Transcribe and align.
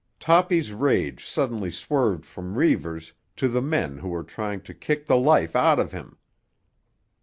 Toppy's 0.19 0.73
rage 0.73 1.27
suddenly 1.27 1.69
swerved 1.69 2.25
from 2.25 2.55
Reivers 2.57 3.13
to 3.35 3.47
the 3.47 3.61
men 3.61 3.99
who 3.99 4.07
were 4.09 4.23
trying 4.23 4.61
to 4.61 4.73
kick 4.73 5.05
the 5.05 5.15
life 5.15 5.55
out 5.55 5.77
of 5.77 5.91
him. 5.91 6.17